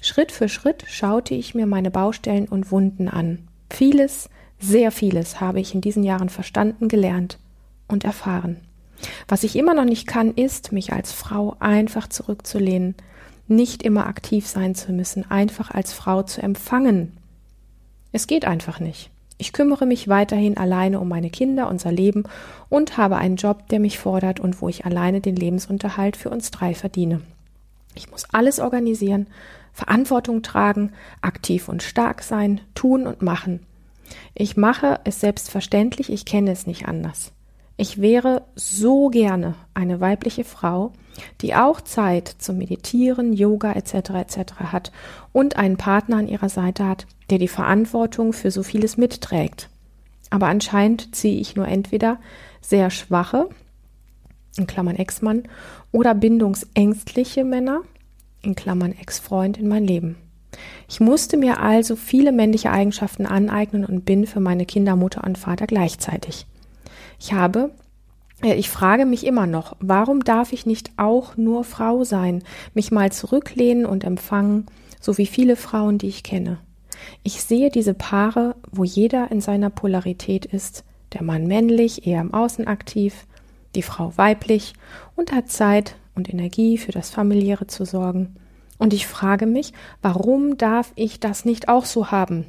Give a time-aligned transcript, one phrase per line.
[0.02, 3.48] Schritt für Schritt schaute ich mir meine Baustellen und Wunden an.
[3.72, 7.40] Vieles, sehr vieles habe ich in diesen Jahren verstanden, gelernt
[7.88, 8.58] und erfahren.
[9.28, 12.96] Was ich immer noch nicht kann, ist, mich als Frau einfach zurückzulehnen,
[13.48, 17.18] nicht immer aktiv sein zu müssen, einfach als Frau zu empfangen.
[18.12, 19.10] Es geht einfach nicht.
[19.38, 22.24] Ich kümmere mich weiterhin alleine um meine Kinder, unser Leben
[22.70, 26.52] und habe einen Job, der mich fordert und wo ich alleine den Lebensunterhalt für uns
[26.52, 27.22] drei verdiene.
[27.96, 29.28] Ich muss alles organisieren,
[29.74, 33.60] Verantwortung tragen, aktiv und stark sein, tun und machen.
[34.34, 37.34] Ich mache es selbstverständlich, ich kenne es nicht anders.
[37.78, 40.94] Ich wäre so gerne eine weibliche Frau,
[41.42, 44.12] die auch Zeit zum Meditieren, Yoga etc.
[44.12, 44.54] etc.
[44.72, 44.92] hat
[45.34, 49.70] und einen Partner an ihrer Seite hat, der die Verantwortung für so vieles mitträgt.
[50.30, 52.18] Aber anscheinend ziehe ich nur entweder
[52.62, 53.50] sehr schwache,
[54.58, 55.44] in Klammern Ex-Mann,
[55.92, 57.82] oder bindungsängstliche Männer,
[58.42, 60.16] in Klammern Ex-Freund, in mein Leben.
[60.88, 65.38] Ich musste mir also viele männliche Eigenschaften aneignen und bin für meine Kinder Mutter und
[65.38, 66.48] Vater gleichzeitig.
[67.26, 67.72] Ich habe
[68.44, 72.44] äh, ich frage mich immer noch, warum darf ich nicht auch nur Frau sein,
[72.76, 74.68] mich mal zurücklehnen und empfangen,
[75.02, 76.60] so wie viele Frauen, die ich kenne.
[77.24, 80.84] Ich sehe diese Paare, wo jeder in seiner Polarität ist,
[81.14, 83.26] der Mann männlich, eher im Außen aktiv,
[83.74, 84.76] die Frau weiblich
[85.16, 88.36] und hat Zeit und Energie für das familiäre zu sorgen.
[88.78, 92.46] Und ich frage mich, warum darf ich das nicht auch so haben?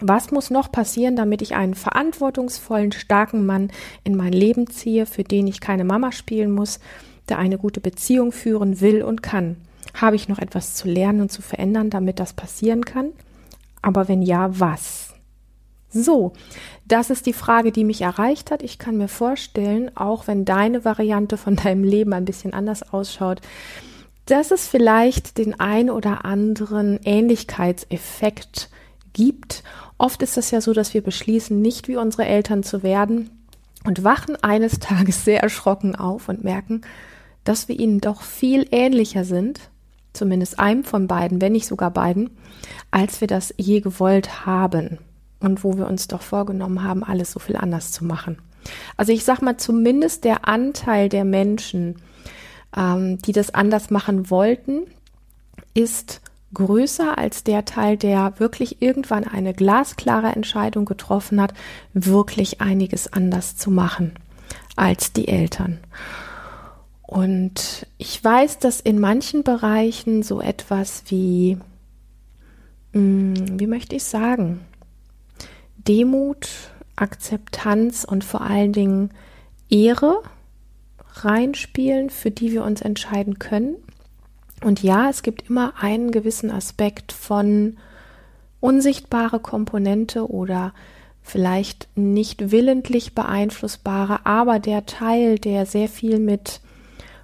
[0.00, 3.70] Was muss noch passieren, damit ich einen verantwortungsvollen, starken Mann
[4.04, 6.80] in mein Leben ziehe, für den ich keine Mama spielen muss,
[7.28, 9.56] der eine gute Beziehung führen will und kann?
[9.94, 13.10] Habe ich noch etwas zu lernen und zu verändern, damit das passieren kann?
[13.82, 15.12] Aber wenn ja, was?
[15.90, 16.32] So,
[16.86, 18.62] das ist die Frage, die mich erreicht hat.
[18.62, 23.42] Ich kann mir vorstellen, auch wenn deine Variante von deinem Leben ein bisschen anders ausschaut,
[24.24, 28.70] dass es vielleicht den ein oder anderen Ähnlichkeitseffekt
[29.12, 29.62] gibt.
[29.98, 33.30] Oft ist es ja so, dass wir beschließen, nicht wie unsere Eltern zu werden
[33.84, 36.82] und wachen eines Tages sehr erschrocken auf und merken,
[37.44, 39.60] dass wir ihnen doch viel ähnlicher sind,
[40.12, 42.30] zumindest einem von beiden, wenn nicht sogar beiden,
[42.90, 44.98] als wir das je gewollt haben
[45.40, 48.38] und wo wir uns doch vorgenommen haben, alles so viel anders zu machen.
[48.96, 51.96] Also ich sag mal, zumindest der Anteil der Menschen,
[52.76, 54.82] ähm, die das anders machen wollten,
[55.74, 56.20] ist
[56.54, 61.54] größer als der Teil, der wirklich irgendwann eine glasklare Entscheidung getroffen hat,
[61.94, 64.12] wirklich einiges anders zu machen
[64.76, 65.78] als die Eltern.
[67.02, 71.58] Und ich weiß, dass in manchen Bereichen so etwas wie,
[72.92, 74.60] hm, wie möchte ich sagen,
[75.76, 76.48] Demut,
[76.96, 79.10] Akzeptanz und vor allen Dingen
[79.68, 80.22] Ehre
[81.14, 83.76] reinspielen, für die wir uns entscheiden können
[84.62, 87.76] und ja, es gibt immer einen gewissen Aspekt von
[88.60, 90.72] unsichtbare Komponente oder
[91.22, 96.60] vielleicht nicht willentlich beeinflussbare, aber der Teil, der sehr viel mit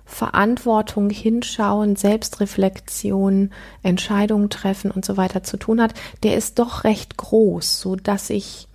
[0.05, 3.51] Verantwortung, Hinschauen, Selbstreflexion,
[3.83, 8.31] Entscheidungen treffen und so weiter zu tun hat, der ist doch recht groß, so dass
[8.31, 8.69] ich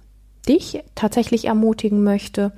[0.47, 2.51] dich tatsächlich ermutigen möchte,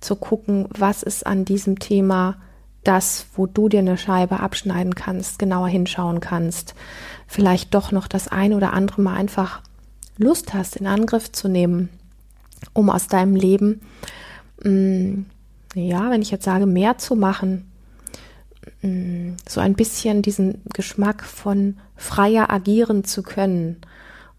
[0.00, 2.36] zu gucken, was ist an diesem Thema
[2.86, 6.74] das, wo du dir eine Scheibe abschneiden kannst, genauer hinschauen kannst,
[7.26, 9.62] vielleicht doch noch das ein oder andere Mal einfach
[10.18, 11.88] Lust hast, in Angriff zu nehmen,
[12.72, 13.80] um aus deinem Leben,
[14.62, 15.26] mh, mm,
[15.74, 17.70] ja, wenn ich jetzt sage, mehr zu machen,
[18.82, 23.80] mh, mm, so ein bisschen diesen Geschmack von freier agieren zu können.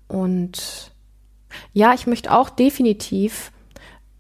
[0.08, 0.92] Und
[1.74, 3.52] ja, ich möchte auch definitiv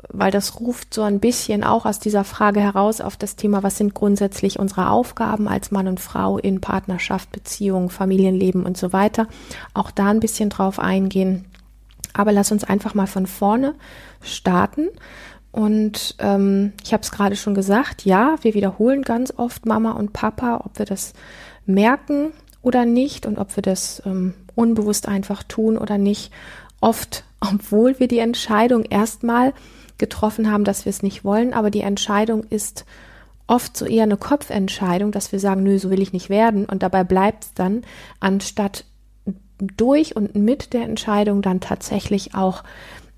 [0.10, 3.78] weil das ruft so ein bisschen auch aus dieser Frage heraus auf das Thema, was
[3.78, 9.28] sind grundsätzlich unsere Aufgaben als Mann und Frau in Partnerschaft, Beziehung, Familienleben und so weiter.
[9.74, 11.46] Auch da ein bisschen drauf eingehen.
[12.14, 13.76] Aber lass uns einfach mal von vorne
[14.22, 14.88] starten.
[15.52, 20.14] Und ähm, ich habe es gerade schon gesagt, ja, wir wiederholen ganz oft Mama und
[20.14, 21.14] Papa, ob wir das
[21.66, 26.32] merken oder nicht und ob wir das ähm, unbewusst einfach tun oder nicht.
[26.82, 29.54] Oft, obwohl wir die Entscheidung erstmal
[29.98, 32.86] getroffen haben, dass wir es nicht wollen, aber die Entscheidung ist
[33.48, 36.84] oft so eher eine Kopfentscheidung, dass wir sagen, nö, so will ich nicht werden und
[36.84, 37.84] dabei bleibt es dann,
[38.20, 38.86] anstatt
[39.60, 42.64] durch und mit der Entscheidung dann tatsächlich auch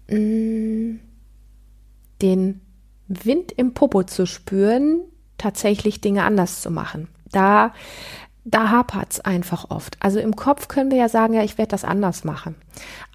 [0.08, 1.00] mh, mm,
[2.22, 2.62] den
[3.08, 5.02] Wind im Popo zu spüren,
[5.38, 7.08] tatsächlich Dinge anders zu machen.
[7.32, 7.74] Da,
[8.44, 9.98] da hapert es einfach oft.
[10.00, 12.56] Also im Kopf können wir ja sagen, ja, ich werde das anders machen.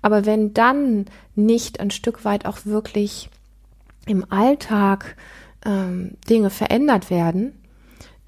[0.02, 3.30] Aber wenn dann nicht ein Stück weit auch wirklich
[4.06, 5.16] im Alltag
[5.64, 7.52] ähm, Dinge verändert werden,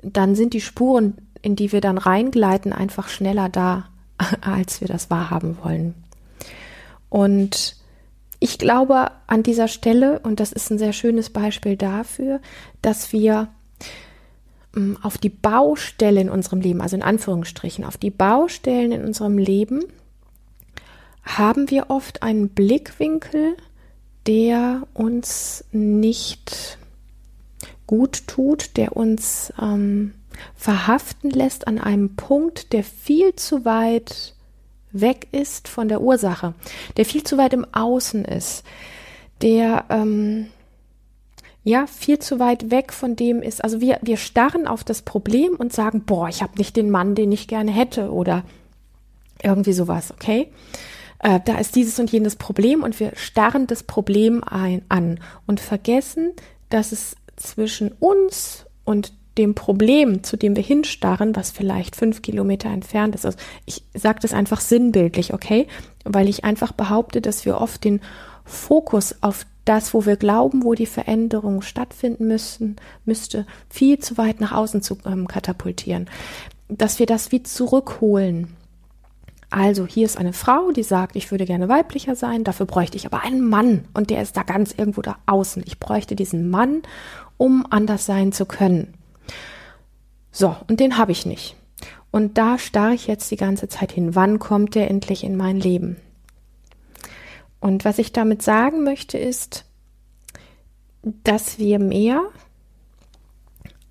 [0.02, 3.88] dann sind die Spuren, in die wir dann reingleiten, einfach schneller da,
[4.40, 5.94] als wir das wahrhaben wollen.
[7.08, 7.76] Und
[8.38, 12.40] ich glaube an dieser Stelle, und das ist ein sehr schönes Beispiel dafür,
[12.82, 13.48] dass wir
[14.76, 19.38] ähm, auf die Baustelle in unserem Leben, also in Anführungsstrichen, auf die Baustellen in unserem
[19.38, 19.84] Leben,
[21.24, 23.56] haben wir oft einen Blickwinkel,
[24.26, 26.78] der uns nicht
[27.86, 30.12] gut tut, der uns ähm,
[30.54, 34.34] verhaften lässt an einem Punkt, der viel zu weit
[34.92, 36.54] weg ist von der Ursache,
[36.96, 38.64] der viel zu weit im Außen ist,
[39.42, 40.48] der ähm,
[41.64, 43.62] ja viel zu weit weg von dem ist.
[43.62, 47.14] Also wir, wir starren auf das Problem und sagen, boah, ich habe nicht den Mann,
[47.14, 48.44] den ich gerne hätte oder
[49.42, 50.48] irgendwie sowas, okay?
[51.20, 55.60] Äh, da ist dieses und jenes Problem und wir starren das Problem ein, an und
[55.60, 56.32] vergessen,
[56.68, 62.70] dass es zwischen uns und dem Problem, zu dem wir hinstarren, was vielleicht fünf Kilometer
[62.70, 63.26] entfernt ist.
[63.26, 65.66] Also ich sage das einfach sinnbildlich, okay?
[66.04, 68.00] Weil ich einfach behaupte, dass wir oft den
[68.44, 74.40] Fokus auf das, wo wir glauben, wo die Veränderung stattfinden müssen, müsste, viel zu weit
[74.40, 76.08] nach außen zu ähm, katapultieren.
[76.68, 78.56] Dass wir das wie zurückholen
[79.50, 83.06] also hier ist eine Frau, die sagt, ich würde gerne weiblicher sein, dafür bräuchte ich
[83.06, 85.62] aber einen Mann und der ist da ganz irgendwo da außen.
[85.66, 86.82] Ich bräuchte diesen Mann,
[87.36, 88.94] um anders sein zu können.
[90.32, 91.56] So, und den habe ich nicht.
[92.10, 94.14] Und da starre ich jetzt die ganze Zeit hin.
[94.14, 95.96] Wann kommt der endlich in mein Leben?
[97.60, 99.64] Und was ich damit sagen möchte, ist,
[101.02, 102.22] dass wir mehr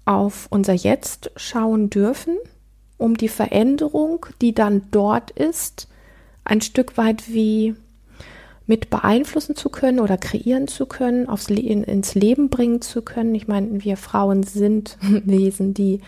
[0.06, 2.38] auf unser Jetzt schauen dürfen
[2.97, 5.87] um die Veränderung, die dann dort ist,
[6.44, 7.75] ein Stück weit wie
[8.68, 13.35] mit beeinflussen zu können oder kreieren zu können, aufs Le ins Leben bringen zu können.
[13.35, 16.02] Ich meine, wir Frauen sind Wesen, die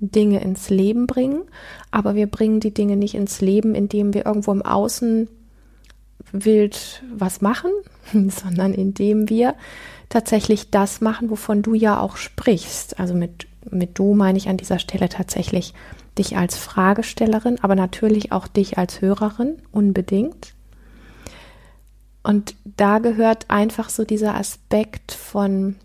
[0.00, 1.42] Dinge ins Leben bringen,
[1.90, 5.28] aber wir bringen die Dinge nicht ins Leben, indem wir irgendwo im Außen
[6.32, 7.70] wild was machen,
[8.12, 9.54] sondern indem wir
[10.08, 12.98] tatsächlich das machen, wovon du ja auch sprichst.
[12.98, 15.74] Also mit, mit du meine ich an dieser Stelle tatsächlich
[16.18, 20.54] dich als Fragestellerin, aber natürlich auch dich als Hörerin unbedingt.
[22.22, 25.76] Und da gehört einfach so dieser Aspekt von,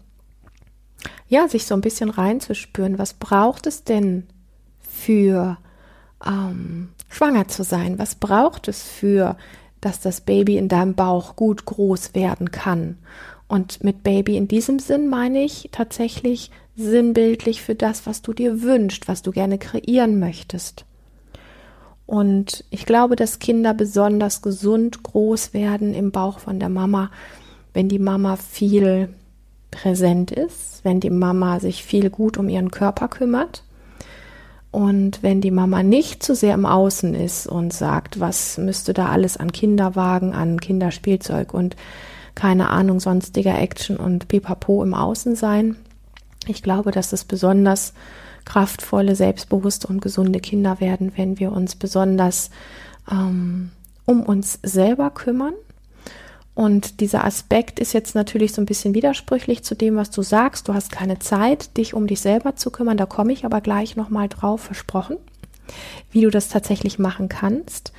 [1.28, 4.28] ja, sich so ein bisschen reinzuspüren, was braucht es denn
[4.80, 5.58] für
[6.26, 7.98] ähm, schwanger zu sein?
[7.98, 9.38] Was braucht es für,
[9.82, 12.98] dass das Baby in deinem Bauch gut groß werden kann?
[13.48, 18.62] Und mit Baby in diesem Sinn meine ich tatsächlich sinnbildlich für das, was du dir
[18.62, 20.86] wünschst, was du gerne kreieren möchtest.
[22.06, 27.10] Und ich glaube, dass Kinder besonders gesund groß werden im Bauch von der Mama,
[27.74, 29.10] wenn die Mama viel
[29.72, 33.64] präsent ist, wenn die Mama sich viel gut um ihren Körper kümmert
[34.72, 39.08] und wenn die Mama nicht zu sehr im Außen ist und sagt, was müsste da
[39.08, 41.76] alles an Kinderwagen, an Kinderspielzeug und
[42.36, 45.78] keine Ahnung sonstiger Action und Pipapo im Außen sein,
[46.48, 47.94] ich glaube, dass es besonders
[48.46, 52.52] kraftvolle, selbstbewusste und gesunde Kinder werden, wenn wir uns besonders
[53.10, 53.72] ähm,
[54.06, 55.56] um uns selber kümmern
[56.54, 60.68] Und dieser Aspekt ist jetzt natürlich so ein bisschen widersprüchlich zu dem, was du sagst.
[60.68, 62.98] Du hast keine Zeit, dich um dich selber zu kümmern.
[62.98, 65.18] Da komme ich aber gleich nochmal drauf, versprochen,
[66.12, 67.92] wie du das tatsächlich machen kannst.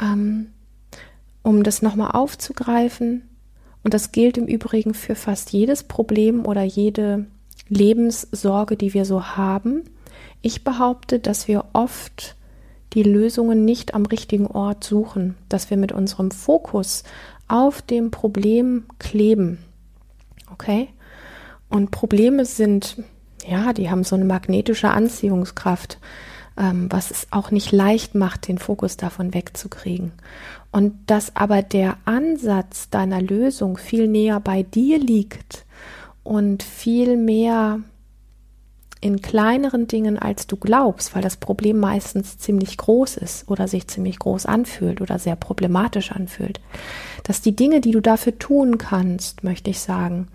[0.00, 0.48] Ähm,
[1.42, 3.28] um das nochmal aufzugreifen.
[3.84, 7.26] Und das gilt im Übrigen für fast jedes Problem oder jede
[7.68, 9.84] Lebenssorge, die wir so haben.
[10.42, 12.36] Ich behaupte, dass wir oft
[12.94, 17.04] die Lösungen nicht am richtigen Ort suchen, dass wir mit unserem Fokus
[17.46, 19.58] auf dem Problem kleben.
[20.50, 20.88] Okay?
[21.68, 23.02] Und Probleme sind,
[23.46, 25.98] ja, die haben so eine magnetische Anziehungskraft,
[26.56, 30.12] ähm, was es auch nicht leicht macht, den Fokus davon wegzukriegen.
[30.70, 35.64] Und dass aber der Ansatz deiner Lösung viel näher bei dir liegt
[36.22, 37.80] und viel mehr
[39.00, 43.86] in kleineren Dingen, als du glaubst, weil das Problem meistens ziemlich groß ist oder sich
[43.86, 46.58] ziemlich groß anfühlt oder sehr problematisch anfühlt,
[47.22, 50.28] dass die Dinge, die du dafür tun kannst, möchte ich sagen,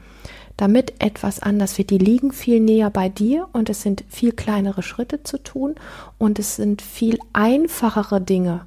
[0.60, 4.84] damit etwas anders wird, die liegen viel näher bei dir und es sind viel kleinere
[4.84, 5.76] Schritte zu tun
[6.18, 8.66] und es sind viel einfachere Dinge,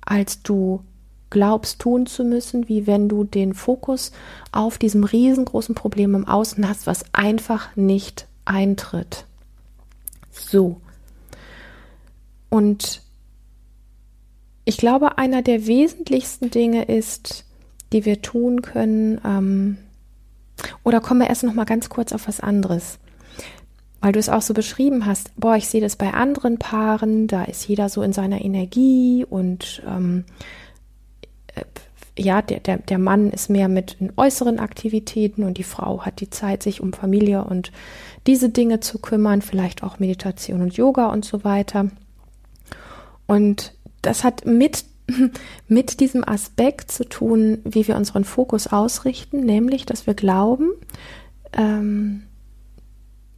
[0.00, 0.82] als du
[1.28, 4.12] glaubst tun zu müssen, wie wenn du den Fokus
[4.50, 9.26] auf diesem riesengroßen Problem im Außen hast, was einfach nicht eintritt.
[10.30, 10.80] So.
[12.48, 13.02] Und
[14.64, 17.44] ich glaube, einer der wesentlichsten Dinge ist,
[17.92, 19.76] die wir tun können, ähm,
[20.82, 22.98] oder kommen wir erst noch mal ganz kurz auf was anderes,
[24.00, 25.32] weil du es auch so beschrieben hast.
[25.36, 29.82] Boah, ich sehe das bei anderen Paaren, da ist jeder so in seiner Energie und
[29.86, 30.24] ähm,
[31.54, 31.64] äh,
[32.16, 36.30] ja, der, der, der Mann ist mehr mit äußeren Aktivitäten und die Frau hat die
[36.30, 37.72] Zeit, sich um Familie und
[38.26, 41.88] diese Dinge zu kümmern, vielleicht auch Meditation und Yoga und so weiter.
[43.26, 44.84] Und das hat mit,
[45.68, 50.72] mit diesem Aspekt zu tun, wie wir unseren Fokus ausrichten, nämlich, dass wir glauben,
[51.52, 52.24] ähm,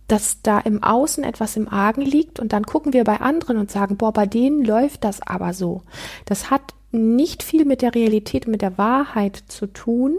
[0.08, 3.70] dass da im Außen etwas im Argen liegt und dann gucken wir bei anderen und
[3.70, 5.82] sagen, boah, bei denen läuft das aber so.
[6.24, 10.18] Das hat nicht viel mit der Realität, mit der Wahrheit zu tun,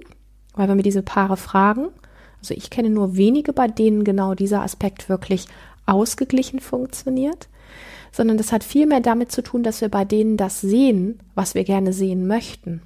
[0.53, 1.87] weil wenn wir diese Paare fragen,
[2.39, 5.47] also ich kenne nur wenige, bei denen genau dieser Aspekt wirklich
[5.85, 7.47] ausgeglichen funktioniert,
[8.11, 11.55] sondern das hat viel mehr damit zu tun, dass wir bei denen das sehen, was
[11.55, 12.81] wir gerne sehen möchten.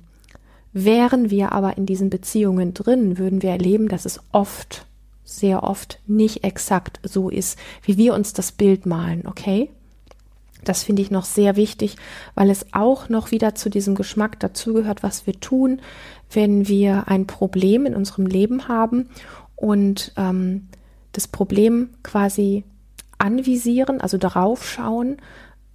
[0.73, 4.85] Wären wir aber in diesen Beziehungen drin, würden wir erleben, dass es oft,
[5.23, 9.69] sehr oft nicht exakt so ist, wie wir uns das Bild malen, okay?
[10.63, 11.95] Das finde ich noch sehr wichtig,
[12.35, 15.81] weil es auch noch wieder zu diesem Geschmack dazugehört, was wir tun,
[16.31, 19.09] wenn wir ein Problem in unserem Leben haben
[19.55, 20.67] und ähm,
[21.11, 22.63] das Problem quasi
[23.21, 25.17] anvisieren, also darauf schauen,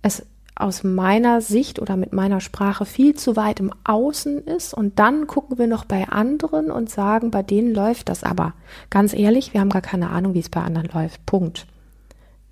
[0.02, 0.26] es
[0.58, 5.26] aus meiner Sicht oder mit meiner Sprache viel zu weit im Außen ist und dann
[5.26, 8.54] gucken wir noch bei anderen und sagen, bei denen läuft das aber.
[8.88, 11.26] Ganz ehrlich, wir haben gar keine Ahnung, wie es bei anderen läuft.
[11.26, 11.66] Punkt.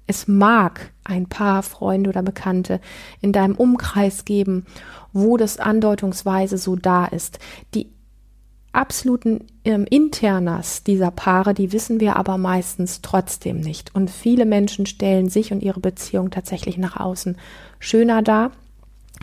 [0.06, 2.78] Es mag ein paar Freunde oder Bekannte
[3.22, 4.66] in deinem Umkreis geben,
[5.14, 7.38] wo das andeutungsweise so da ist.
[7.72, 7.93] Die
[8.74, 13.94] absoluten ähm, Internas dieser Paare, die wissen wir aber meistens trotzdem nicht.
[13.94, 17.36] Und viele Menschen stellen sich und ihre Beziehung tatsächlich nach außen
[17.78, 18.50] schöner dar.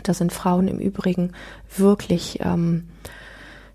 [0.02, 1.32] Da sind Frauen im Übrigen
[1.76, 2.88] wirklich ähm,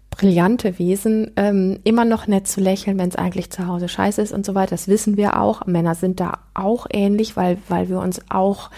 [0.10, 4.34] brillante Wesen, ähm, immer noch nett zu lächeln, wenn es eigentlich zu Hause scheiße ist
[4.34, 4.72] und so weiter.
[4.72, 5.66] Das wissen wir auch.
[5.68, 8.72] Männer sind da auch ähnlich, weil, weil wir uns auch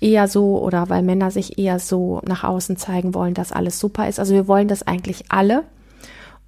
[0.00, 4.08] eher so oder weil Männer sich eher so nach außen zeigen wollen, dass alles super
[4.08, 4.20] ist.
[4.20, 5.64] Also wir wollen das eigentlich alle.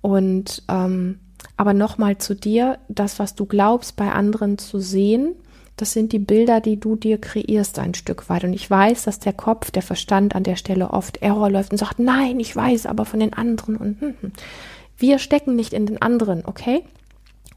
[0.00, 1.18] Und ähm,
[1.56, 5.34] aber nochmal zu dir, das, was du glaubst, bei anderen zu sehen,
[5.76, 8.44] das sind die Bilder, die du dir kreierst ein Stück weit.
[8.44, 11.78] Und ich weiß, dass der Kopf, der Verstand an der Stelle oft Error läuft und
[11.78, 14.32] sagt, nein, ich weiß aber von den anderen und hm, hm.
[14.96, 16.82] wir stecken nicht in den anderen, okay?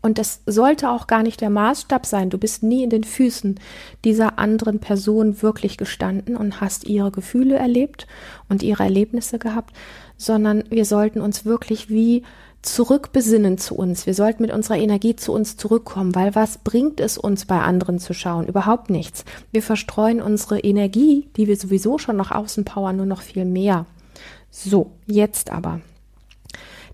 [0.01, 2.29] Und das sollte auch gar nicht der Maßstab sein.
[2.29, 3.59] Du bist nie in den Füßen
[4.05, 8.07] dieser anderen Person wirklich gestanden und hast ihre Gefühle erlebt
[8.47, 9.75] und ihre Erlebnisse gehabt,
[10.19, 12.23] sondern wir sollten uns wirklich wie
[12.61, 14.05] zurückbesinnen zu uns.
[14.05, 17.99] Wir sollten mit unserer Energie zu uns zurückkommen, weil was bringt es uns bei anderen
[17.99, 18.45] zu schauen?
[18.45, 19.23] Überhaupt nichts.
[19.51, 23.85] Wir verstreuen unsere Energie, die wir sowieso schon nach außen powern, nur noch viel mehr.
[24.51, 25.79] So, jetzt aber.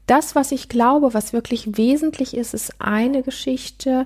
[0.06, 4.06] Das, was ich glaube, was wirklich wesentlich ist, ist eine Geschichte,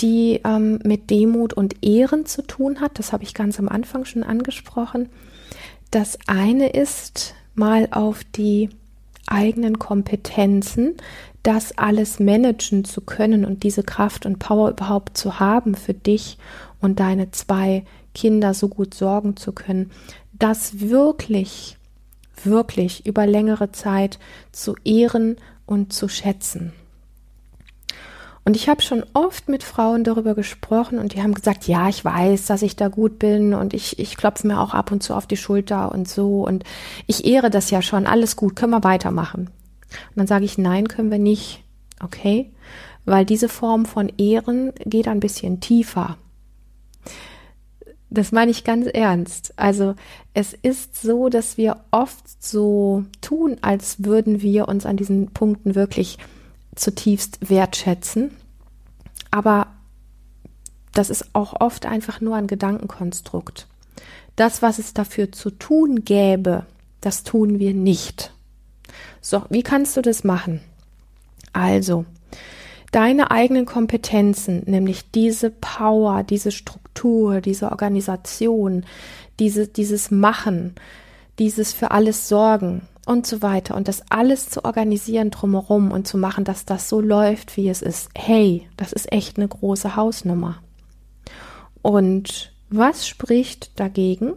[0.00, 2.98] die ähm, mit Demut und Ehren zu tun hat.
[2.98, 5.08] Das habe ich ganz am Anfang schon angesprochen.
[5.92, 8.70] Das eine ist mal auf die
[9.26, 10.94] eigenen Kompetenzen,
[11.42, 16.38] das alles managen zu können und diese Kraft und Power überhaupt zu haben für dich
[16.80, 17.84] und deine zwei
[18.14, 19.90] Kinder so gut sorgen zu können,
[20.32, 21.76] das wirklich
[22.44, 24.18] wirklich über längere Zeit
[24.52, 26.72] zu ehren und zu schätzen.
[28.46, 32.04] Und ich habe schon oft mit Frauen darüber gesprochen und die haben gesagt, ja, ich
[32.04, 35.14] weiß, dass ich da gut bin und ich, ich klopfe mir auch ab und zu
[35.14, 36.62] auf die Schulter und so und
[37.08, 39.50] ich ehre das ja schon, alles gut, können wir weitermachen.
[39.90, 41.64] Und dann sage ich, nein, können wir nicht,
[42.00, 42.52] okay?
[43.04, 46.16] Weil diese Form von Ehren geht ein bisschen tiefer.
[48.10, 49.54] Das meine ich ganz ernst.
[49.56, 49.96] Also
[50.34, 55.74] es ist so, dass wir oft so tun, als würden wir uns an diesen Punkten
[55.74, 56.18] wirklich
[56.76, 58.30] zutiefst wertschätzen.
[59.30, 59.66] Aber
[60.92, 63.66] das ist auch oft einfach nur ein Gedankenkonstrukt.
[64.36, 66.66] Das, was es dafür zu tun gäbe,
[67.00, 68.32] das tun wir nicht.
[69.20, 70.60] So, wie kannst du das machen?
[71.52, 72.04] Also,
[72.92, 78.84] deine eigenen Kompetenzen, nämlich diese Power, diese Struktur, diese Organisation,
[79.38, 80.74] diese, dieses Machen,
[81.38, 86.18] dieses für alles Sorgen, und so weiter und das alles zu organisieren drumherum und zu
[86.18, 88.10] machen, dass das so läuft, wie es ist.
[88.14, 90.58] Hey, das ist echt eine große Hausnummer.
[91.80, 94.34] Und was spricht dagegen?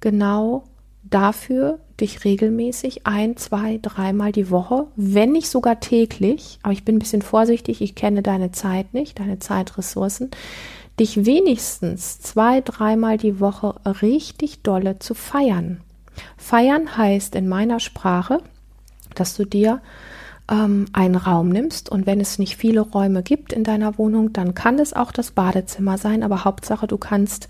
[0.00, 0.64] Genau
[1.02, 6.96] dafür, dich regelmäßig ein, zwei, dreimal die Woche, wenn nicht sogar täglich, aber ich bin
[6.96, 10.30] ein bisschen vorsichtig, ich kenne deine Zeit nicht, deine Zeitressourcen,
[10.98, 15.82] dich wenigstens zwei, dreimal die Woche richtig dolle zu feiern.
[16.36, 18.40] Feiern heißt in meiner Sprache,
[19.14, 19.80] dass du dir
[20.50, 24.54] ähm, einen Raum nimmst und wenn es nicht viele Räume gibt in deiner Wohnung, dann
[24.54, 27.48] kann es auch das Badezimmer sein, aber Hauptsache du kannst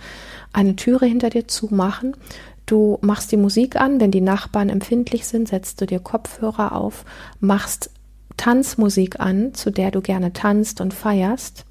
[0.52, 2.16] eine Türe hinter dir zumachen.
[2.66, 7.04] Du machst die Musik an, wenn die Nachbarn empfindlich sind, setzt du dir Kopfhörer auf,
[7.40, 7.90] machst
[8.36, 11.64] Tanzmusik an, zu der du gerne tanzt und feierst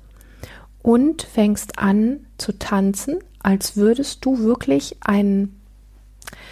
[0.81, 5.60] und fängst an zu tanzen, als würdest du wirklich einen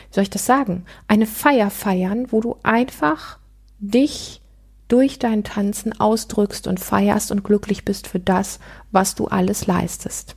[0.09, 3.37] wie soll ich das sagen, eine Feier feiern, wo du einfach
[3.79, 4.41] dich
[4.87, 8.59] durch dein Tanzen ausdrückst und feierst und glücklich bist für das,
[8.91, 10.35] was du alles leistest.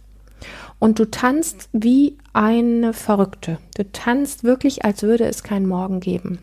[0.79, 3.59] Und du tanzt wie eine Verrückte.
[3.77, 6.39] Du tanzt wirklich, als würde es keinen Morgen geben.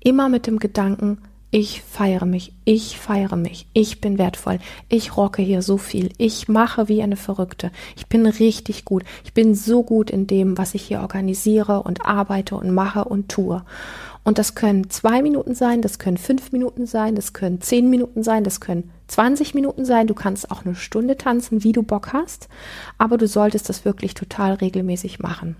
[0.00, 1.18] Immer mit dem Gedanken,
[1.54, 6.48] ich feiere mich, ich feiere mich, ich bin wertvoll, ich rocke hier so viel, ich
[6.48, 10.74] mache wie eine Verrückte, ich bin richtig gut, ich bin so gut in dem, was
[10.74, 13.62] ich hier organisiere und arbeite und mache und tue.
[14.24, 18.24] Und das können zwei Minuten sein, das können fünf Minuten sein, das können zehn Minuten
[18.24, 22.12] sein, das können 20 Minuten sein, du kannst auch eine Stunde tanzen, wie du Bock
[22.12, 22.48] hast,
[22.98, 25.54] aber du solltest das wirklich total regelmäßig machen.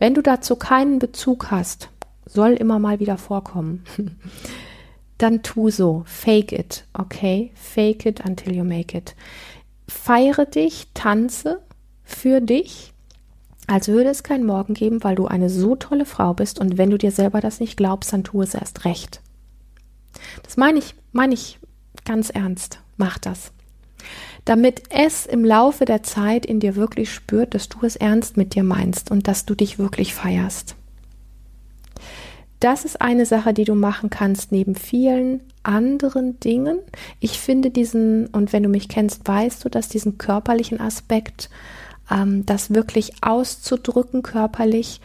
[0.00, 1.90] Wenn du dazu keinen Bezug hast,
[2.28, 3.84] soll immer mal wieder vorkommen.
[5.18, 7.50] Dann tu so, fake it, okay?
[7.54, 9.16] Fake it until you make it.
[9.88, 11.60] Feiere dich, tanze
[12.04, 12.92] für dich,
[13.66, 16.90] als würde es keinen Morgen geben, weil du eine so tolle Frau bist und wenn
[16.90, 19.20] du dir selber das nicht glaubst, dann tu es erst recht.
[20.42, 21.58] Das meine ich, meine ich
[22.04, 22.80] ganz ernst.
[22.96, 23.52] Mach das.
[24.44, 28.54] Damit es im Laufe der Zeit in dir wirklich spürt, dass du es ernst mit
[28.54, 30.77] dir meinst und dass du dich wirklich feierst.
[32.60, 36.78] Das ist eine Sache, die du machen kannst neben vielen anderen Dingen.
[37.20, 41.50] Ich finde diesen, und wenn du mich kennst, weißt du, dass diesen körperlichen Aspekt,
[42.10, 45.00] ähm, das wirklich auszudrücken körperlich,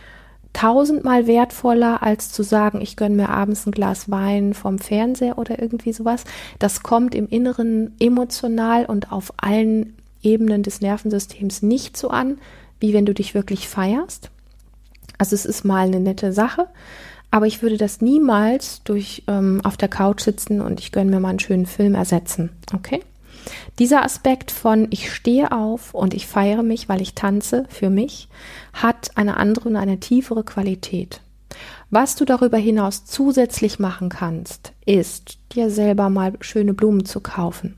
[0.54, 5.60] tausendmal wertvoller als zu sagen, ich gönne mir abends ein Glas Wein vom Fernseher oder
[5.62, 6.24] irgendwie sowas.
[6.60, 12.38] Das kommt im Inneren emotional und auf allen Ebenen des Nervensystems nicht so an,
[12.80, 14.30] wie wenn du dich wirklich feierst.
[15.18, 16.68] Also es ist mal eine nette Sache,
[17.34, 21.20] aber ich würde das niemals durch ähm, auf der Couch sitzen und ich gönne mir
[21.20, 22.52] mal einen schönen Film ersetzen.
[22.76, 23.02] Okay?
[23.80, 28.28] Dieser Aspekt von ich stehe auf und ich feiere mich, weil ich tanze für mich,
[28.72, 31.22] hat eine andere und eine tiefere Qualität.
[31.96, 37.78] Was du darüber hinaus zusätzlich machen kannst, ist dir selber mal schöne Blumen zu kaufen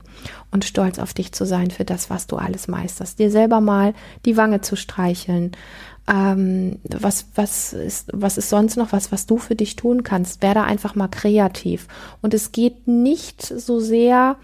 [0.50, 3.18] und stolz auf dich zu sein für das, was du alles meisterst.
[3.18, 3.92] Dir selber mal
[4.24, 5.52] die Wange zu streicheln,
[6.08, 10.40] ähm, was, was, ist, was ist sonst noch was, was du für dich tun kannst?
[10.40, 11.86] Werde einfach mal kreativ.
[12.22, 14.36] Und es geht nicht so sehr,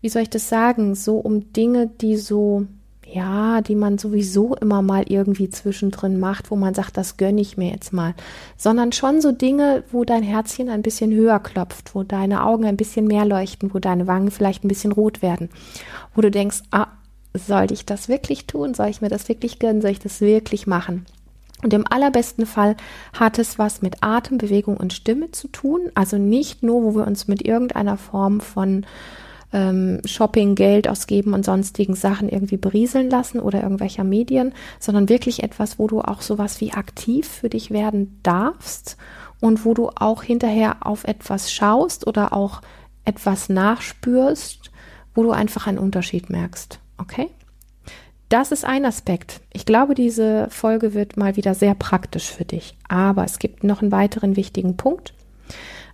[0.00, 2.66] wie soll ich das sagen, so um Dinge, die so,
[3.12, 7.56] ja, die man sowieso immer mal irgendwie zwischendrin macht, wo man sagt, das gönne ich
[7.56, 8.14] mir jetzt mal,
[8.56, 12.76] sondern schon so Dinge, wo dein Herzchen ein bisschen höher klopft, wo deine Augen ein
[12.76, 15.50] bisschen mehr leuchten, wo deine Wangen vielleicht ein bisschen rot werden,
[16.14, 16.88] wo du denkst, ah,
[17.34, 18.74] sollte ich das wirklich tun?
[18.74, 19.80] Soll ich mir das wirklich gönnen?
[19.80, 21.06] Soll ich das wirklich machen?
[21.62, 22.76] Und im allerbesten Fall
[23.12, 25.90] hat es was mit Atem, Bewegung und Stimme zu tun.
[25.94, 28.84] Also nicht nur, wo wir uns mit irgendeiner Form von
[29.52, 35.42] ähm, Shopping, Geld ausgeben und sonstigen Sachen irgendwie berieseln lassen oder irgendwelcher Medien, sondern wirklich
[35.42, 38.96] etwas, wo du auch sowas wie aktiv für dich werden darfst
[39.40, 42.62] und wo du auch hinterher auf etwas schaust oder auch
[43.04, 44.70] etwas nachspürst,
[45.14, 46.78] wo du einfach einen Unterschied merkst.
[46.98, 47.28] Okay?
[48.28, 49.42] Das ist ein Aspekt.
[49.52, 52.74] Ich glaube, diese Folge wird mal wieder sehr praktisch für dich.
[52.88, 55.12] Aber es gibt noch einen weiteren wichtigen Punkt.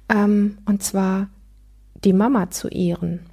[0.09, 1.29] Ähm, und zwar
[2.05, 3.27] die Mama zu ehren.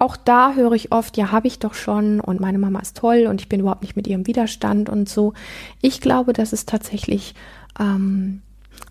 [0.00, 3.26] Auch da höre ich oft, ja, habe ich doch schon und meine Mama ist toll
[3.28, 5.34] und ich bin überhaupt nicht mit ihrem Widerstand und so.
[5.82, 7.34] Ich glaube, dass es tatsächlich
[7.78, 8.40] ähm,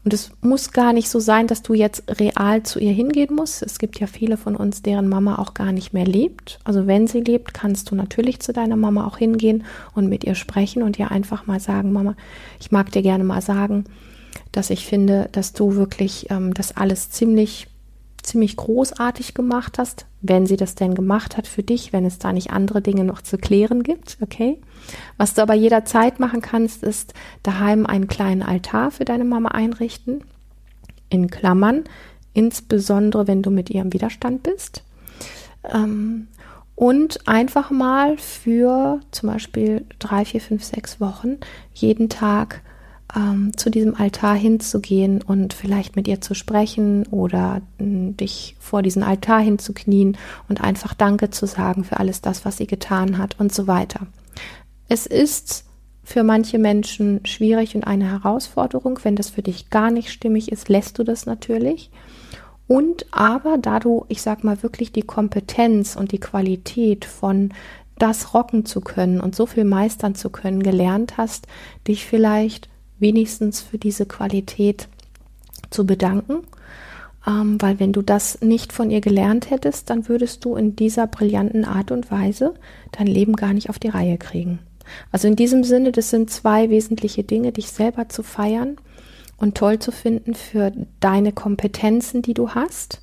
[0.05, 3.63] und es muss gar nicht so sein, dass du jetzt real zu ihr hingehen musst.
[3.63, 6.59] Es gibt ja viele von uns, deren Mama auch gar nicht mehr lebt.
[6.63, 9.63] Also wenn sie lebt, kannst du natürlich zu deiner Mama auch hingehen
[9.95, 12.15] und mit ihr sprechen und ihr einfach mal sagen, Mama,
[12.59, 13.85] ich mag dir gerne mal sagen,
[14.51, 17.67] dass ich finde, dass du wirklich ähm, das alles ziemlich
[18.23, 22.33] ziemlich großartig gemacht hast, wenn sie das denn gemacht hat für dich, wenn es da
[22.33, 24.59] nicht andere Dinge noch zu klären gibt, okay?
[25.17, 30.23] Was du aber jederzeit machen kannst, ist daheim einen kleinen Altar für deine Mama einrichten,
[31.09, 31.83] in Klammern,
[32.33, 34.83] insbesondere wenn du mit ihr im Widerstand bist.
[35.63, 36.27] Ähm,
[36.75, 41.37] und einfach mal für zum Beispiel drei, vier, fünf, sechs Wochen
[41.73, 42.61] jeden Tag
[43.15, 48.81] ähm, zu diesem Altar hinzugehen und vielleicht mit ihr zu sprechen oder äh, dich vor
[48.81, 50.17] diesen Altar hinzuknien
[50.47, 54.07] und einfach Danke zu sagen für alles das, was sie getan hat und so weiter.
[54.87, 55.65] Es ist
[56.03, 58.99] für manche Menschen schwierig und eine Herausforderung.
[59.03, 61.91] Wenn das für dich gar nicht stimmig ist, lässt du das natürlich.
[62.67, 67.53] Und aber da du, ich sag mal, wirklich die Kompetenz und die Qualität von
[67.97, 71.47] das rocken zu können und so viel meistern zu können gelernt hast,
[71.87, 72.69] dich vielleicht
[72.99, 74.87] wenigstens für diese Qualität
[75.69, 76.39] zu bedanken.
[77.27, 81.07] Ähm, weil wenn du das nicht von ihr gelernt hättest, dann würdest du in dieser
[81.07, 82.53] brillanten Art und Weise
[82.91, 84.59] dein Leben gar nicht auf die Reihe kriegen.
[85.11, 88.77] Also in diesem Sinne, das sind zwei wesentliche Dinge, dich selber zu feiern
[89.37, 93.01] und toll zu finden für deine Kompetenzen, die du hast,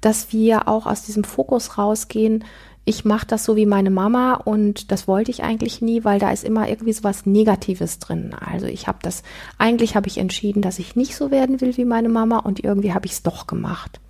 [0.00, 2.44] dass wir auch aus diesem Fokus rausgehen,
[2.84, 6.32] ich mache das so wie meine Mama und das wollte ich eigentlich nie, weil da
[6.32, 8.34] ist immer irgendwie so was Negatives drin.
[8.34, 9.22] Also ich habe das,
[9.56, 12.92] eigentlich habe ich entschieden, dass ich nicht so werden will wie meine Mama und irgendwie
[12.92, 14.00] habe ich es doch gemacht.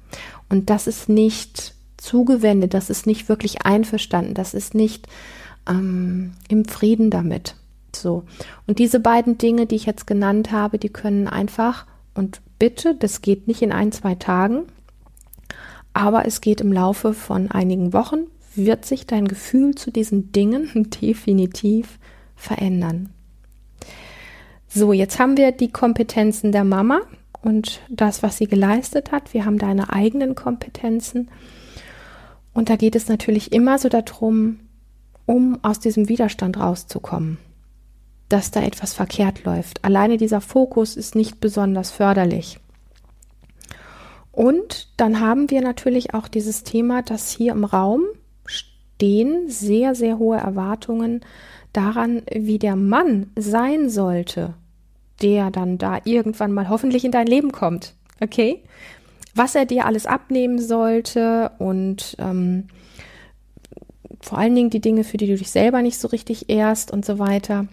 [0.48, 5.06] Und das ist nicht zugewendet, das ist nicht wirklich einverstanden, das ist nicht
[5.68, 7.56] ähm, im Frieden damit.
[7.94, 8.24] So.
[8.66, 13.20] Und diese beiden Dinge, die ich jetzt genannt habe, die können einfach und bitte, das
[13.20, 14.62] geht nicht in ein, zwei Tagen,
[15.92, 20.70] aber es geht im Laufe von einigen Wochen, wird sich dein Gefühl zu diesen Dingen
[21.02, 21.98] definitiv
[22.36, 23.10] verändern.
[24.68, 27.02] So, jetzt haben wir die Kompetenzen der Mama
[27.42, 29.34] und das, was sie geleistet hat.
[29.34, 31.30] Wir haben deine eigenen Kompetenzen.
[32.54, 34.60] Und da geht es natürlich immer so darum,
[35.26, 37.38] um aus diesem Widerstand rauszukommen,
[38.28, 39.84] dass da etwas verkehrt läuft.
[39.84, 42.58] Alleine dieser Fokus ist nicht besonders förderlich.
[44.30, 48.04] Und dann haben wir natürlich auch dieses Thema, dass hier im Raum
[49.02, 51.22] stehen sehr, sehr hohe Erwartungen
[51.72, 54.54] daran, wie der Mann sein sollte,
[55.20, 57.94] der dann da irgendwann mal hoffentlich in dein Leben kommt.
[58.20, 58.62] Okay?
[59.34, 62.68] Was er dir alles abnehmen sollte und ähm,
[64.20, 67.04] vor allen Dingen die Dinge, für die du dich selber nicht so richtig ehrst und
[67.04, 67.66] so weiter.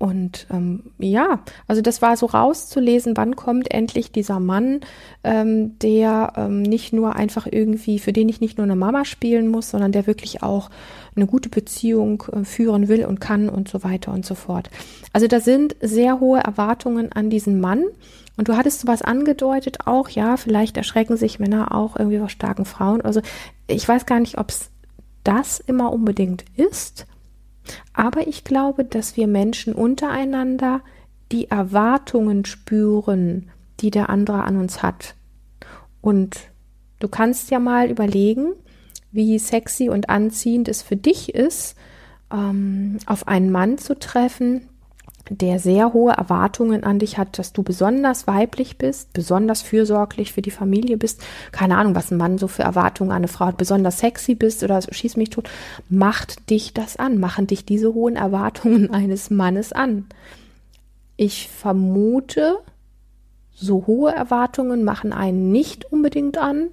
[0.00, 4.80] Und ähm, ja, also das war so rauszulesen, wann kommt endlich dieser Mann,
[5.24, 9.48] ähm, der ähm, nicht nur einfach irgendwie, für den ich nicht nur eine Mama spielen
[9.48, 10.70] muss, sondern der wirklich auch
[11.14, 14.70] eine gute Beziehung äh, führen will und kann und so weiter und so fort.
[15.12, 17.84] Also da sind sehr hohe Erwartungen an diesen Mann.
[18.38, 22.64] Und du hattest sowas angedeutet auch, ja, vielleicht erschrecken sich Männer auch irgendwie vor starken
[22.64, 23.02] Frauen.
[23.02, 23.20] Also
[23.66, 24.70] ich weiß gar nicht, ob es
[25.24, 27.04] das immer unbedingt ist.
[27.92, 30.82] Aber ich glaube, dass wir Menschen untereinander
[31.32, 35.14] die Erwartungen spüren, die der andere an uns hat.
[36.00, 36.36] Und
[36.98, 38.52] du kannst ja mal überlegen,
[39.12, 41.76] wie sexy und anziehend es für dich ist,
[42.32, 44.68] ähm, auf einen Mann zu treffen,
[45.32, 50.42] der sehr hohe Erwartungen an dich hat, dass du besonders weiblich bist, besonders fürsorglich für
[50.42, 53.56] die Familie bist, keine Ahnung, was ein Mann so für Erwartungen an eine Frau hat,
[53.56, 55.48] besonders sexy bist oder schieß mich tot,
[55.88, 60.06] macht dich das an, machen dich diese hohen Erwartungen eines Mannes an.
[61.16, 62.58] Ich vermute,
[63.54, 66.70] so hohe Erwartungen machen einen nicht unbedingt an,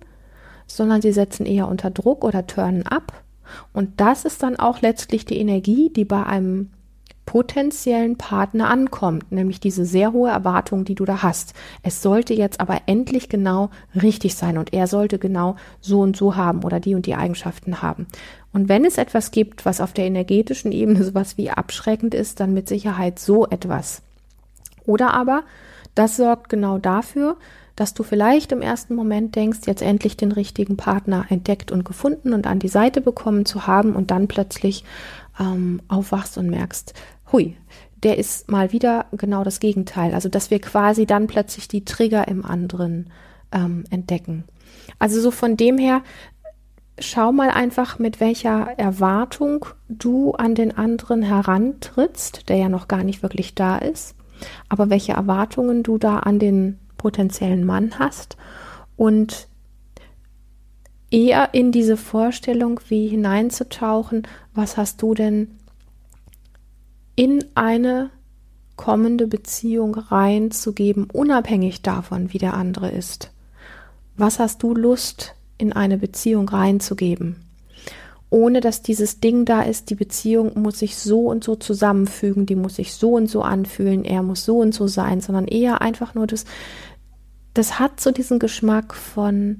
[0.65, 3.23] sondern sie setzen eher unter Druck oder turnen ab.
[3.71, 6.71] Und das ist dann auch letztlich die Energie, die bei einem
[7.27, 11.53] potenziellen Partner ankommt, nämlich diese sehr hohe Erwartung, die du da hast.
[11.83, 13.69] Es sollte jetzt aber endlich genau
[14.01, 17.83] richtig sein und er sollte genau so und so haben oder die und die Eigenschaften
[17.83, 18.07] haben.
[18.53, 22.53] Und wenn es etwas gibt, was auf der energetischen Ebene sowas wie abschreckend ist, dann
[22.53, 24.01] mit Sicherheit so etwas.
[24.85, 25.43] Oder aber,
[25.95, 27.35] das sorgt genau dafür,
[27.75, 32.33] dass du vielleicht im ersten Moment denkst, jetzt endlich den richtigen Partner entdeckt und gefunden
[32.33, 34.85] und an die Seite bekommen zu haben und dann plötzlich
[35.39, 36.93] ähm, aufwachst und merkst,
[37.31, 37.57] hui,
[38.03, 40.13] der ist mal wieder genau das Gegenteil.
[40.13, 43.09] Also dass wir quasi dann plötzlich die Trigger im anderen
[43.51, 44.43] ähm, entdecken.
[44.99, 46.01] Also so von dem her,
[46.99, 53.03] schau mal einfach, mit welcher Erwartung du an den anderen herantrittst, der ja noch gar
[53.03, 54.15] nicht wirklich da ist,
[54.69, 58.37] aber welche Erwartungen du da an den potenziellen Mann hast
[58.95, 59.47] und
[61.11, 65.57] eher in diese Vorstellung wie hineinzutauchen, was hast du denn
[67.17, 68.11] in eine
[68.77, 73.31] kommende Beziehung reinzugeben, unabhängig davon, wie der andere ist.
[74.15, 77.35] Was hast du Lust, in eine Beziehung reinzugeben?
[78.29, 82.55] Ohne dass dieses Ding da ist, die Beziehung muss sich so und so zusammenfügen, die
[82.55, 86.13] muss sich so und so anfühlen, er muss so und so sein, sondern eher einfach
[86.13, 86.45] nur das,
[87.55, 89.59] das hat so diesen Geschmack von,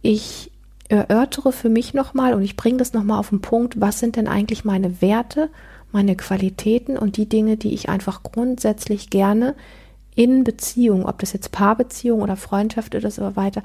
[0.00, 0.50] ich
[0.88, 4.28] erörtere für mich nochmal und ich bringe das nochmal auf den Punkt, was sind denn
[4.28, 5.50] eigentlich meine Werte,
[5.94, 9.54] meine Qualitäten und die Dinge, die ich einfach grundsätzlich gerne
[10.14, 13.62] in Beziehung, ob das jetzt Paarbeziehung oder Freundschaft oder so weiter,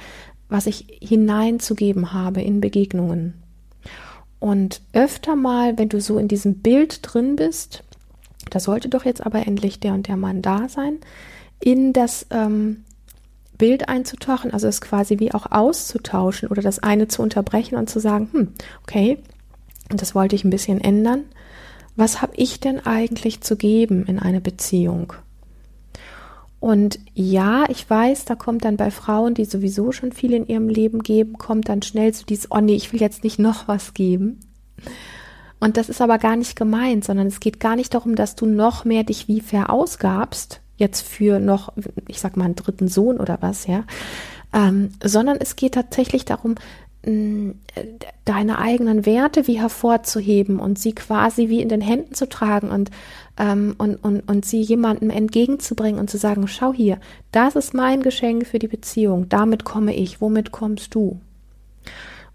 [0.48, 3.34] was ich hineinzugeben habe in Begegnungen.
[4.40, 7.84] Und öfter mal, wenn du so in diesem Bild drin bist,
[8.50, 11.00] da sollte doch jetzt aber endlich der und der Mann da sein,
[11.60, 12.86] in das ähm,
[13.58, 18.00] Bild einzutauchen, also es quasi wie auch auszutauschen oder das eine zu unterbrechen und zu
[18.00, 19.18] sagen, hm, okay,
[19.90, 21.26] das wollte ich ein bisschen ändern.
[22.00, 25.12] Was habe ich denn eigentlich zu geben in eine Beziehung?
[26.62, 30.70] Und ja, ich weiß, da kommt dann bei Frauen, die sowieso schon viel in ihrem
[30.70, 33.94] Leben geben, kommt dann schnell zu dieses, oh nee, ich will jetzt nicht noch was
[33.94, 34.40] geben.
[35.60, 38.46] Und das ist aber gar nicht gemeint, sondern es geht gar nicht darum, dass du
[38.46, 41.74] noch mehr dich wie verausgabst, jetzt für noch,
[42.08, 43.84] ich sag mal, einen dritten Sohn oder was, ja,
[44.54, 46.56] ähm, sondern es geht tatsächlich darum,
[47.04, 52.92] deine eigenen Werte wie hervorzuheben und sie quasi wie in den Händen zu tragen und,
[53.38, 57.00] ähm, und, und, und sie jemandem entgegenzubringen und zu sagen, schau hier,
[57.32, 61.20] das ist mein Geschenk für die Beziehung, damit komme ich, womit kommst du?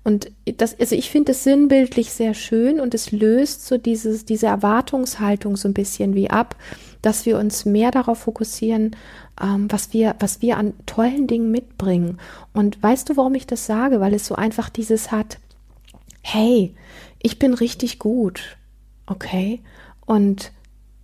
[0.03, 4.47] Und das, also ich finde es sinnbildlich sehr schön und es löst so dieses, diese
[4.47, 6.57] Erwartungshaltung so ein bisschen wie ab,
[7.01, 8.97] dass wir uns mehr darauf fokussieren,
[9.41, 12.19] ähm, was wir, was wir an tollen Dingen mitbringen.
[12.53, 14.01] Und weißt du, warum ich das sage?
[14.01, 15.39] Weil es so einfach dieses hat,
[16.23, 16.75] hey,
[17.23, 18.57] ich bin richtig gut,
[19.07, 19.63] okay?
[20.07, 20.53] Und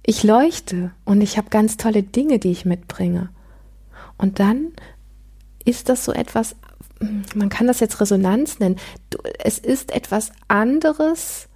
[0.04, 3.30] ich leuchte und ich habe ganz tolle Dinge, die ich mitbringe.
[4.18, 4.72] Und dann
[5.64, 6.56] ist das so etwas
[7.34, 8.76] man kann das jetzt Resonanz nennen.
[9.08, 11.48] Du, es ist etwas anderes,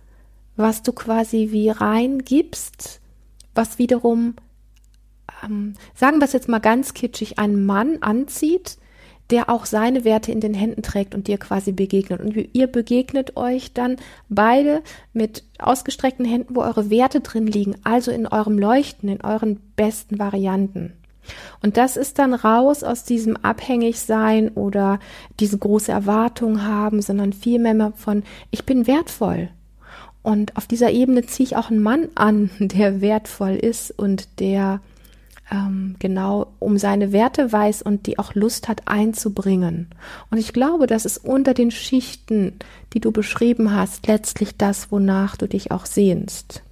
[0.56, 3.00] was du quasi wie reingibst,
[3.54, 4.34] was wiederum,
[5.44, 8.78] ähm, sagen wir es jetzt mal ganz kitschig, einen Mann anzieht,
[9.30, 12.20] der auch seine Werte in den Händen trägt und dir quasi begegnet.
[12.20, 13.96] Und ihr begegnet euch dann
[14.28, 19.60] beide mit ausgestreckten Händen, wo eure Werte drin liegen, also in eurem Leuchten, in euren
[19.76, 20.92] besten Varianten.
[21.62, 25.00] Und das ist dann raus aus diesem Abhängigsein oder
[25.40, 29.48] diese große Erwartung haben, sondern vielmehr von, ich bin wertvoll.
[30.22, 34.80] Und auf dieser Ebene ziehe ich auch einen Mann an, der wertvoll ist und der
[35.50, 39.88] ähm, genau um seine Werte weiß und die auch Lust hat einzubringen.
[40.30, 42.54] Und ich glaube, das ist unter den Schichten,
[42.92, 46.62] die du beschrieben hast, letztlich das, wonach du dich auch sehnst.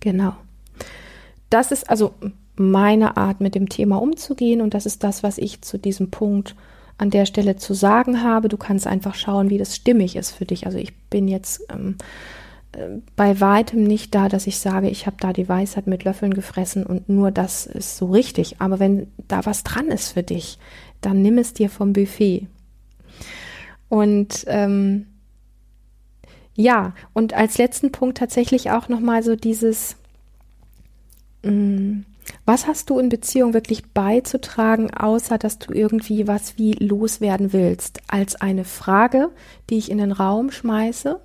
[0.00, 0.34] Genau.
[1.50, 2.14] Das ist also
[2.56, 4.60] meine Art, mit dem Thema umzugehen.
[4.60, 6.56] Und das ist das, was ich zu diesem Punkt
[6.98, 8.48] an der Stelle zu sagen habe.
[8.48, 10.66] Du kannst einfach schauen, wie das stimmig ist für dich.
[10.66, 12.04] Also ich bin jetzt ähm, äh,
[13.16, 16.84] bei weitem nicht da, dass ich sage, ich habe da die Weisheit mit Löffeln gefressen
[16.84, 18.60] und nur das ist so richtig.
[18.60, 20.58] Aber wenn da was dran ist für dich,
[21.00, 22.46] dann nimm es dir vom Buffet.
[23.88, 25.06] Und ähm,
[26.54, 29.96] ja, und als letzten Punkt tatsächlich auch nochmal so dieses,
[31.42, 32.04] mh, mm,
[32.44, 38.00] was hast du in Beziehung wirklich beizutragen, außer dass du irgendwie was wie loswerden willst?
[38.08, 39.30] Als eine Frage,
[39.70, 41.20] die ich in den Raum schmeiße,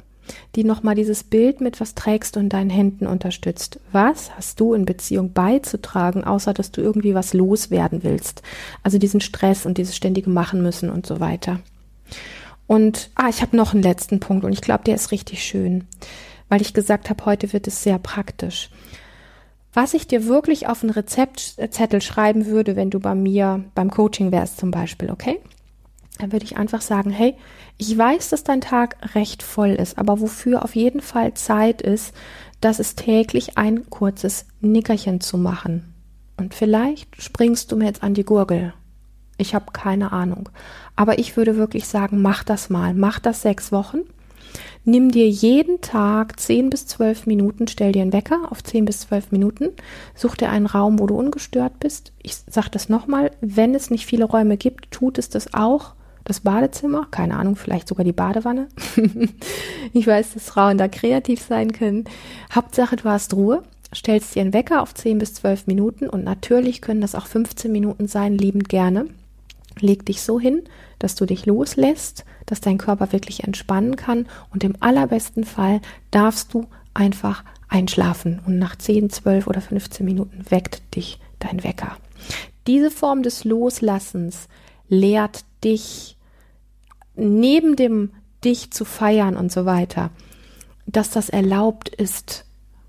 [0.56, 3.80] die nochmal dieses Bild mit was trägst und deinen Händen unterstützt.
[3.92, 8.42] Was hast du in Beziehung beizutragen, außer dass du irgendwie was loswerden willst?
[8.84, 11.60] Also diesen Stress und dieses ständige Machen müssen und so weiter.
[12.68, 15.86] Und, ah, ich habe noch einen letzten Punkt und ich glaube, der ist richtig schön,
[16.50, 18.70] weil ich gesagt habe, heute wird es sehr praktisch.
[19.74, 24.32] Was ich dir wirklich auf einen Rezeptzettel schreiben würde, wenn du bei mir beim Coaching
[24.32, 25.40] wärst zum Beispiel, okay?
[26.20, 27.36] Dann würde ich einfach sagen, hey,
[27.78, 32.14] ich weiß, dass dein Tag recht voll ist, aber wofür auf jeden Fall Zeit ist,
[32.62, 35.94] dass es täglich ein kurzes Nickerchen zu machen.
[36.38, 38.74] Und vielleicht springst du mir jetzt an die Gurgel.
[39.38, 40.50] Ich habe keine Ahnung.
[40.96, 42.94] Aber ich würde wirklich sagen, mach das mal.
[42.94, 44.02] Mach das sechs Wochen.
[44.86, 49.00] Nimm dir jeden Tag zehn bis zwölf Minuten, stell dir einen Wecker auf zehn bis
[49.00, 49.70] zwölf Minuten,
[50.14, 52.12] such dir einen Raum, wo du ungestört bist.
[52.22, 55.96] Ich sage das nochmal, wenn es nicht viele Räume gibt, tut es das auch.
[56.26, 58.70] Das Badezimmer, keine Ahnung, vielleicht sogar die Badewanne.
[59.94, 62.06] ich weiß, dass Frauen da kreativ sein können.
[62.54, 63.64] Hauptsache, du hast Ruhe
[63.96, 67.72] stellst dir einen Wecker auf 10 bis 12 Minuten und natürlich können das auch 15
[67.72, 69.08] Minuten sein, liebend gerne.
[69.80, 70.64] Leg dich so hin,
[71.00, 75.82] dass du dich loslässt, dass dein Körper wirklich entspannen kann und im allerbesten Fall
[76.12, 81.98] darfst du einfach einschlafen und nach 10, 12 oder 15 Minuten weckt dich dein Wecker.
[82.68, 84.48] Diese Form des Loslassens
[84.88, 86.18] lehrt dich
[87.16, 88.12] neben dem
[88.44, 90.10] dich zu feiern und so weiter,
[90.86, 92.46] dass das erlaubt ist,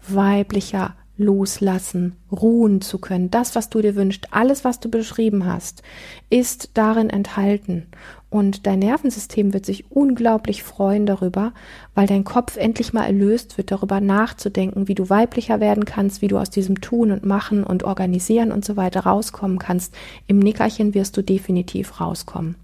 [0.09, 3.31] weiblicher loslassen, ruhen zu können.
[3.31, 5.83] Das, was du dir wünschst, alles, was du beschrieben hast,
[6.29, 7.87] ist darin enthalten.
[8.31, 11.53] Und dein Nervensystem wird sich unglaublich freuen darüber,
[11.95, 16.27] weil dein Kopf endlich mal erlöst wird, darüber nachzudenken, wie du weiblicher werden kannst, wie
[16.27, 19.95] du aus diesem Tun und Machen und Organisieren und so weiter rauskommen kannst.
[20.27, 22.57] Im Nickerchen wirst du definitiv rauskommen.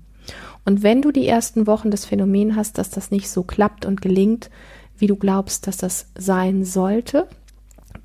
[0.70, 4.00] Und wenn du die ersten Wochen das Phänomen hast, dass das nicht so klappt und
[4.00, 4.50] gelingt,
[4.96, 7.26] wie du glaubst, dass das sein sollte,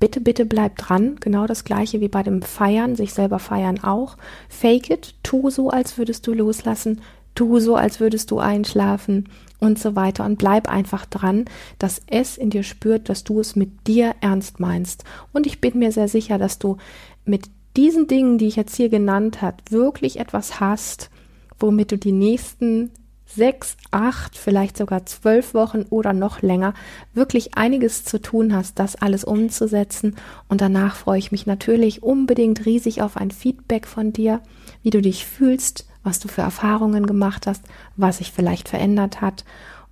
[0.00, 1.14] bitte, bitte bleib dran.
[1.20, 4.16] Genau das gleiche wie bei dem Feiern, sich selber feiern auch.
[4.48, 7.02] Fake it, tu so, als würdest du loslassen,
[7.36, 9.28] tu so, als würdest du einschlafen
[9.60, 11.44] und so weiter und bleib einfach dran,
[11.78, 15.04] dass es in dir spürt, dass du es mit dir ernst meinst.
[15.32, 16.78] Und ich bin mir sehr sicher, dass du
[17.24, 21.10] mit diesen Dingen, die ich jetzt hier genannt habe, wirklich etwas hast,
[21.58, 22.90] womit du die nächsten
[23.26, 26.74] sechs, acht, vielleicht sogar zwölf Wochen oder noch länger
[27.12, 30.16] wirklich einiges zu tun hast, das alles umzusetzen.
[30.48, 34.40] Und danach freue ich mich natürlich unbedingt riesig auf ein Feedback von dir,
[34.82, 37.64] wie du dich fühlst, was du für Erfahrungen gemacht hast,
[37.96, 39.44] was sich vielleicht verändert hat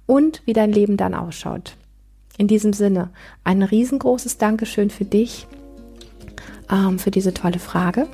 [0.07, 1.77] und wie dein Leben dann ausschaut.
[2.37, 3.11] In diesem Sinne,
[3.43, 5.47] ein riesengroßes Dankeschön für dich,
[6.71, 8.07] ähm, für diese tolle Frage.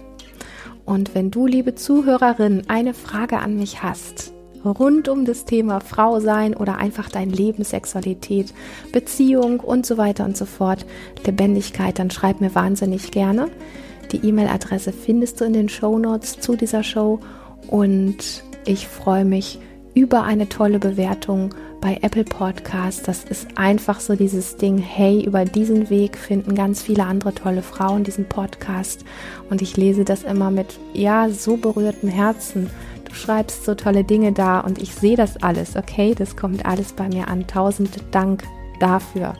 [0.91, 4.33] Und wenn du, liebe Zuhörerin, eine Frage an mich hast,
[4.65, 8.53] rund um das Thema Frau sein oder einfach dein Leben, Sexualität,
[8.91, 10.85] Beziehung und so weiter und so fort,
[11.25, 13.51] Lebendigkeit, dann schreib mir wahnsinnig gerne.
[14.11, 17.21] Die E-Mail-Adresse findest du in den Show Notes zu dieser Show
[17.69, 19.61] und ich freue mich
[19.95, 23.09] über eine tolle Bewertung bei Apple Podcast.
[23.09, 27.63] Das ist einfach so dieses Ding, hey, über diesen Weg finden ganz viele andere tolle
[27.63, 29.05] Frauen diesen Podcast
[29.49, 32.71] und ich lese das immer mit ja, so berührten Herzen
[33.11, 36.15] Du schreibst so tolle Dinge da und ich sehe das alles, okay?
[36.17, 37.47] Das kommt alles bei mir an.
[37.47, 38.45] Tausend Dank
[38.79, 39.35] dafür.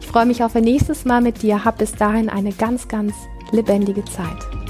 [0.00, 1.64] Ich freue mich auf ein nächstes Mal mit dir.
[1.64, 3.14] Hab bis dahin eine ganz, ganz
[3.52, 4.63] lebendige Zeit.